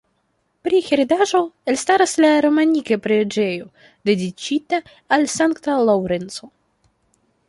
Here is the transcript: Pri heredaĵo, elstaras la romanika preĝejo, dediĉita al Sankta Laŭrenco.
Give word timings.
Pri 0.67 0.77
heredaĵo, 0.85 1.41
elstaras 1.73 2.15
la 2.25 2.31
romanika 2.45 2.97
preĝejo, 3.03 3.67
dediĉita 4.11 4.79
al 5.19 5.27
Sankta 5.35 5.77
Laŭrenco. 5.91 6.51